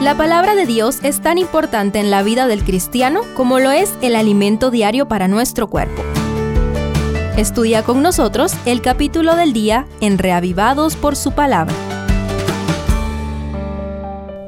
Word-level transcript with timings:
La 0.00 0.14
palabra 0.14 0.54
de 0.54 0.66
Dios 0.66 0.98
es 1.02 1.22
tan 1.22 1.38
importante 1.38 1.98
en 1.98 2.10
la 2.10 2.22
vida 2.22 2.46
del 2.46 2.64
cristiano 2.64 3.22
como 3.34 3.58
lo 3.60 3.70
es 3.70 3.94
el 4.02 4.14
alimento 4.14 4.70
diario 4.70 5.08
para 5.08 5.26
nuestro 5.26 5.68
cuerpo. 5.68 6.02
Estudia 7.38 7.82
con 7.82 8.02
nosotros 8.02 8.54
el 8.66 8.82
capítulo 8.82 9.36
del 9.36 9.54
día 9.54 9.86
en 10.02 10.18
Reavivados 10.18 10.96
por 10.96 11.16
su 11.16 11.32
palabra. 11.32 11.74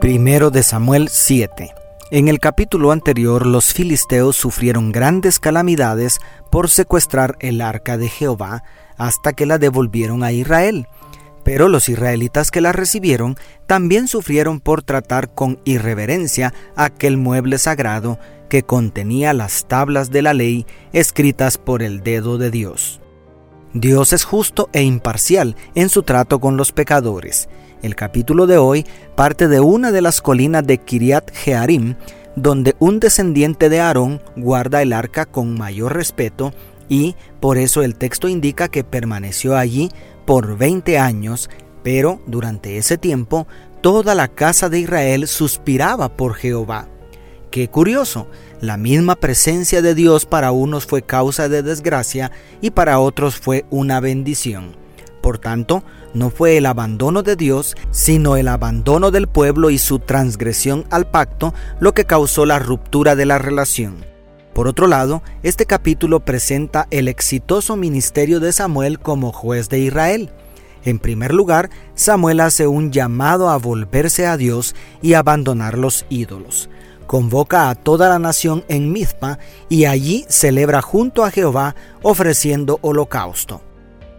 Primero 0.00 0.50
de 0.50 0.62
Samuel 0.62 1.10
7. 1.10 1.74
En 2.10 2.28
el 2.28 2.40
capítulo 2.40 2.90
anterior 2.90 3.44
los 3.44 3.74
filisteos 3.74 4.36
sufrieron 4.36 4.92
grandes 4.92 5.38
calamidades 5.38 6.20
por 6.50 6.70
secuestrar 6.70 7.36
el 7.40 7.60
arca 7.60 7.98
de 7.98 8.08
Jehová 8.08 8.64
hasta 8.96 9.34
que 9.34 9.44
la 9.44 9.58
devolvieron 9.58 10.22
a 10.22 10.32
Israel. 10.32 10.88
Pero 11.44 11.68
los 11.68 11.88
israelitas 11.88 12.50
que 12.50 12.60
la 12.60 12.72
recibieron 12.72 13.36
también 13.66 14.08
sufrieron 14.08 14.60
por 14.60 14.82
tratar 14.82 15.34
con 15.34 15.60
irreverencia 15.64 16.54
aquel 16.74 17.16
mueble 17.16 17.58
sagrado 17.58 18.18
que 18.48 18.62
contenía 18.62 19.32
las 19.34 19.66
tablas 19.66 20.10
de 20.10 20.22
la 20.22 20.34
ley 20.34 20.66
escritas 20.92 21.58
por 21.58 21.82
el 21.82 22.02
dedo 22.02 22.38
de 22.38 22.50
Dios. 22.50 23.00
Dios 23.74 24.12
es 24.12 24.24
justo 24.24 24.68
e 24.72 24.82
imparcial 24.82 25.56
en 25.74 25.88
su 25.88 26.04
trato 26.04 26.38
con 26.40 26.56
los 26.56 26.72
pecadores. 26.72 27.48
El 27.82 27.96
capítulo 27.96 28.46
de 28.46 28.56
hoy 28.56 28.86
parte 29.16 29.48
de 29.48 29.60
una 29.60 29.90
de 29.90 30.00
las 30.00 30.22
colinas 30.22 30.66
de 30.66 30.78
Kiriat 30.78 31.32
Jearim, 31.32 31.96
donde 32.36 32.76
un 32.78 33.00
descendiente 33.00 33.68
de 33.68 33.80
Aarón 33.80 34.22
guarda 34.36 34.80
el 34.80 34.92
arca 34.92 35.26
con 35.26 35.58
mayor 35.58 35.94
respeto 35.94 36.54
y 36.88 37.16
por 37.40 37.58
eso 37.58 37.82
el 37.82 37.96
texto 37.96 38.28
indica 38.28 38.68
que 38.68 38.84
permaneció 38.84 39.56
allí 39.56 39.90
por 40.24 40.56
20 40.56 40.98
años, 40.98 41.50
pero 41.82 42.20
durante 42.26 42.78
ese 42.78 42.98
tiempo 42.98 43.46
toda 43.80 44.14
la 44.14 44.28
casa 44.28 44.68
de 44.68 44.80
Israel 44.80 45.28
suspiraba 45.28 46.16
por 46.16 46.34
Jehová. 46.34 46.88
Qué 47.50 47.68
curioso, 47.68 48.26
la 48.60 48.76
misma 48.76 49.14
presencia 49.14 49.82
de 49.82 49.94
Dios 49.94 50.26
para 50.26 50.50
unos 50.50 50.86
fue 50.86 51.02
causa 51.02 51.48
de 51.48 51.62
desgracia 51.62 52.32
y 52.60 52.70
para 52.70 52.98
otros 52.98 53.36
fue 53.36 53.66
una 53.70 54.00
bendición. 54.00 54.74
Por 55.20 55.38
tanto, 55.38 55.84
no 56.14 56.30
fue 56.30 56.56
el 56.56 56.66
abandono 56.66 57.22
de 57.22 57.36
Dios, 57.36 57.76
sino 57.90 58.36
el 58.36 58.48
abandono 58.48 59.10
del 59.10 59.26
pueblo 59.26 59.70
y 59.70 59.78
su 59.78 59.98
transgresión 59.98 60.84
al 60.90 61.06
pacto 61.06 61.54
lo 61.78 61.94
que 61.94 62.04
causó 62.04 62.44
la 62.46 62.58
ruptura 62.58 63.14
de 63.16 63.26
la 63.26 63.38
relación. 63.38 64.13
Por 64.54 64.68
otro 64.68 64.86
lado, 64.86 65.20
este 65.42 65.66
capítulo 65.66 66.20
presenta 66.20 66.86
el 66.92 67.08
exitoso 67.08 67.74
ministerio 67.74 68.38
de 68.38 68.52
Samuel 68.52 69.00
como 69.00 69.32
juez 69.32 69.68
de 69.68 69.80
Israel. 69.80 70.30
En 70.84 71.00
primer 71.00 71.34
lugar, 71.34 71.70
Samuel 71.96 72.38
hace 72.38 72.68
un 72.68 72.92
llamado 72.92 73.50
a 73.50 73.56
volverse 73.56 74.28
a 74.28 74.36
Dios 74.36 74.76
y 75.02 75.14
abandonar 75.14 75.76
los 75.76 76.06
ídolos. 76.08 76.70
Convoca 77.08 77.68
a 77.68 77.74
toda 77.74 78.08
la 78.08 78.20
nación 78.20 78.64
en 78.68 78.92
Mizpa 78.92 79.40
y 79.68 79.86
allí 79.86 80.24
celebra 80.28 80.82
junto 80.82 81.24
a 81.24 81.32
Jehová 81.32 81.74
ofreciendo 82.02 82.78
holocausto. 82.80 83.60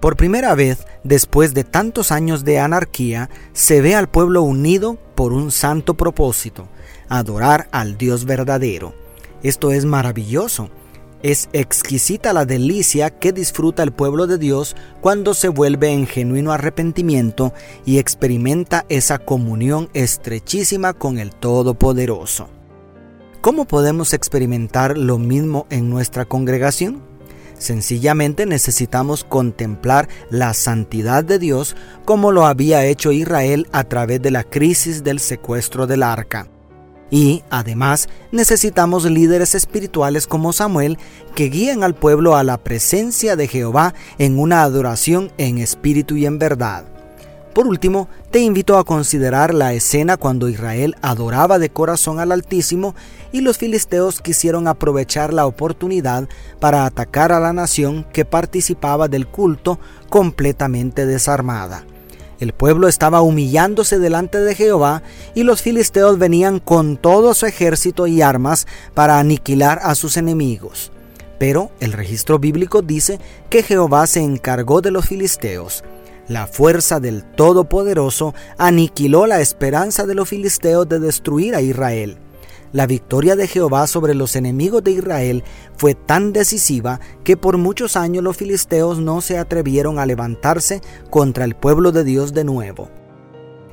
Por 0.00 0.16
primera 0.16 0.54
vez, 0.54 0.86
después 1.04 1.52
de 1.52 1.62
tantos 1.62 2.10
años 2.10 2.42
de 2.42 2.58
anarquía, 2.58 3.28
se 3.52 3.82
ve 3.82 3.94
al 3.94 4.08
pueblo 4.08 4.42
unido 4.42 4.96
por 5.14 5.34
un 5.34 5.50
santo 5.50 5.94
propósito, 5.94 6.68
adorar 7.10 7.68
al 7.70 7.98
Dios 7.98 8.24
verdadero. 8.24 9.01
Esto 9.42 9.72
es 9.72 9.84
maravilloso. 9.84 10.70
Es 11.22 11.48
exquisita 11.52 12.32
la 12.32 12.44
delicia 12.44 13.10
que 13.10 13.32
disfruta 13.32 13.82
el 13.82 13.92
pueblo 13.92 14.26
de 14.26 14.38
Dios 14.38 14.74
cuando 15.00 15.34
se 15.34 15.48
vuelve 15.48 15.90
en 15.90 16.06
genuino 16.06 16.52
arrepentimiento 16.52 17.52
y 17.84 17.98
experimenta 17.98 18.84
esa 18.88 19.18
comunión 19.18 19.88
estrechísima 19.94 20.94
con 20.94 21.18
el 21.18 21.30
Todopoderoso. 21.30 22.48
¿Cómo 23.40 23.66
podemos 23.66 24.12
experimentar 24.14 24.98
lo 24.98 25.18
mismo 25.18 25.66
en 25.70 25.90
nuestra 25.90 26.24
congregación? 26.24 27.02
Sencillamente 27.56 28.44
necesitamos 28.46 29.22
contemplar 29.22 30.08
la 30.30 30.54
santidad 30.54 31.22
de 31.24 31.38
Dios 31.38 31.76
como 32.04 32.32
lo 32.32 32.46
había 32.46 32.84
hecho 32.84 33.12
Israel 33.12 33.68
a 33.70 33.84
través 33.84 34.20
de 34.20 34.32
la 34.32 34.42
crisis 34.42 35.04
del 35.04 35.20
secuestro 35.20 35.86
del 35.86 36.02
arca. 36.02 36.48
Y 37.12 37.44
además 37.50 38.08
necesitamos 38.30 39.04
líderes 39.04 39.54
espirituales 39.54 40.26
como 40.26 40.54
Samuel 40.54 40.96
que 41.34 41.50
guíen 41.50 41.84
al 41.84 41.94
pueblo 41.94 42.36
a 42.36 42.42
la 42.42 42.56
presencia 42.56 43.36
de 43.36 43.48
Jehová 43.48 43.92
en 44.16 44.38
una 44.38 44.62
adoración 44.62 45.30
en 45.36 45.58
espíritu 45.58 46.16
y 46.16 46.24
en 46.24 46.38
verdad. 46.38 46.86
Por 47.52 47.66
último, 47.66 48.08
te 48.30 48.40
invito 48.40 48.78
a 48.78 48.84
considerar 48.84 49.52
la 49.52 49.74
escena 49.74 50.16
cuando 50.16 50.48
Israel 50.48 50.96
adoraba 51.02 51.58
de 51.58 51.68
corazón 51.68 52.18
al 52.18 52.32
Altísimo 52.32 52.94
y 53.30 53.42
los 53.42 53.58
filisteos 53.58 54.22
quisieron 54.22 54.66
aprovechar 54.66 55.34
la 55.34 55.44
oportunidad 55.44 56.26
para 56.60 56.86
atacar 56.86 57.30
a 57.30 57.40
la 57.40 57.52
nación 57.52 58.06
que 58.10 58.24
participaba 58.24 59.08
del 59.08 59.26
culto 59.26 59.78
completamente 60.08 61.04
desarmada. 61.04 61.84
El 62.42 62.52
pueblo 62.52 62.88
estaba 62.88 63.22
humillándose 63.22 64.00
delante 64.00 64.38
de 64.38 64.56
Jehová 64.56 65.04
y 65.32 65.44
los 65.44 65.62
filisteos 65.62 66.18
venían 66.18 66.58
con 66.58 66.96
todo 66.96 67.34
su 67.34 67.46
ejército 67.46 68.08
y 68.08 68.20
armas 68.20 68.66
para 68.94 69.20
aniquilar 69.20 69.78
a 69.80 69.94
sus 69.94 70.16
enemigos. 70.16 70.90
Pero 71.38 71.70
el 71.78 71.92
registro 71.92 72.40
bíblico 72.40 72.82
dice 72.82 73.20
que 73.48 73.62
Jehová 73.62 74.08
se 74.08 74.22
encargó 74.22 74.80
de 74.80 74.90
los 74.90 75.06
filisteos 75.06 75.84
la 76.28 76.46
fuerza 76.46 77.00
del 77.00 77.24
Todopoderoso 77.24 78.34
aniquiló 78.56 79.26
la 79.26 79.40
esperanza 79.40 80.06
de 80.06 80.14
los 80.14 80.28
filisteos 80.28 80.88
de 80.88 80.98
destruir 80.98 81.54
a 81.54 81.60
Israel. 81.60 82.16
La 82.72 82.86
victoria 82.86 83.36
de 83.36 83.46
Jehová 83.46 83.86
sobre 83.86 84.14
los 84.14 84.34
enemigos 84.34 84.82
de 84.82 84.92
Israel 84.92 85.44
fue 85.76 85.94
tan 85.94 86.32
decisiva 86.32 87.00
que 87.22 87.36
por 87.36 87.58
muchos 87.58 87.96
años 87.96 88.24
los 88.24 88.38
filisteos 88.38 88.98
no 88.98 89.20
se 89.20 89.36
atrevieron 89.36 89.98
a 89.98 90.06
levantarse 90.06 90.80
contra 91.10 91.44
el 91.44 91.54
pueblo 91.54 91.92
de 91.92 92.02
Dios 92.02 92.32
de 92.32 92.44
nuevo. 92.44 92.88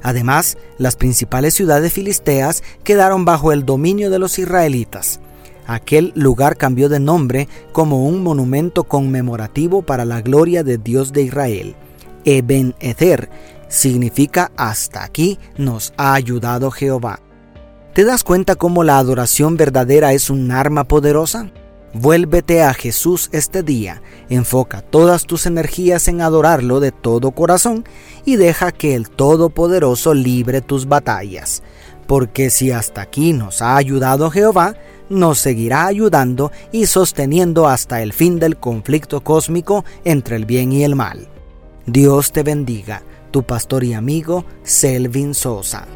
Además, 0.00 0.58
las 0.78 0.96
principales 0.96 1.54
ciudades 1.54 1.92
filisteas 1.92 2.62
quedaron 2.84 3.24
bajo 3.24 3.52
el 3.52 3.64
dominio 3.64 4.10
de 4.10 4.20
los 4.20 4.38
israelitas. 4.38 5.18
Aquel 5.66 6.12
lugar 6.14 6.56
cambió 6.56 6.88
de 6.88 7.00
nombre 7.00 7.48
como 7.72 8.06
un 8.06 8.22
monumento 8.22 8.84
conmemorativo 8.84 9.82
para 9.82 10.04
la 10.04 10.20
gloria 10.20 10.62
de 10.62 10.78
Dios 10.78 11.12
de 11.12 11.22
Israel. 11.22 11.74
Eben 12.24 12.74
Ether 12.80 13.28
significa 13.68 14.52
hasta 14.56 15.02
aquí 15.02 15.38
nos 15.56 15.94
ha 15.96 16.14
ayudado 16.14 16.70
Jehová. 16.70 17.18
¿Te 17.94 18.04
das 18.04 18.24
cuenta 18.24 18.56
cómo 18.56 18.82
la 18.82 18.98
adoración 18.98 19.56
verdadera 19.56 20.12
es 20.14 20.28
un 20.28 20.50
arma 20.50 20.82
poderosa? 20.82 21.52
Vuélvete 21.92 22.60
a 22.60 22.74
Jesús 22.74 23.28
este 23.30 23.62
día, 23.62 24.02
enfoca 24.28 24.80
todas 24.80 25.26
tus 25.26 25.46
energías 25.46 26.08
en 26.08 26.20
adorarlo 26.20 26.80
de 26.80 26.90
todo 26.90 27.30
corazón 27.30 27.84
y 28.24 28.34
deja 28.34 28.72
que 28.72 28.96
el 28.96 29.10
Todopoderoso 29.10 30.12
libre 30.12 30.60
tus 30.60 30.88
batallas. 30.88 31.62
Porque 32.08 32.50
si 32.50 32.72
hasta 32.72 33.02
aquí 33.02 33.32
nos 33.32 33.62
ha 33.62 33.76
ayudado 33.76 34.28
Jehová, 34.28 34.74
nos 35.08 35.38
seguirá 35.38 35.86
ayudando 35.86 36.50
y 36.72 36.86
sosteniendo 36.86 37.68
hasta 37.68 38.02
el 38.02 38.12
fin 38.12 38.40
del 38.40 38.56
conflicto 38.56 39.22
cósmico 39.22 39.84
entre 40.04 40.34
el 40.34 40.46
bien 40.46 40.72
y 40.72 40.82
el 40.82 40.96
mal. 40.96 41.28
Dios 41.86 42.32
te 42.32 42.42
bendiga, 42.42 43.04
tu 43.30 43.44
pastor 43.44 43.84
y 43.84 43.94
amigo 43.94 44.44
Selvin 44.64 45.32
Sosa. 45.32 45.86